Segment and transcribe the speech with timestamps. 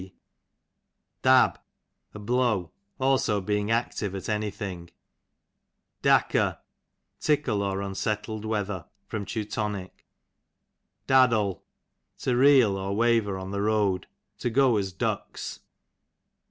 [0.01, 0.15] D
[1.21, 1.59] Dab,
[2.15, 4.89] a blow; aho being active at any thing.
[6.01, 6.57] Dacker,
[7.19, 8.87] tickle, or unsettled wea ther.
[9.11, 9.45] Teu.
[9.45, 11.63] D addle,
[12.17, 14.07] to reel, or waver on the road,
[14.39, 15.59] to go as ducks.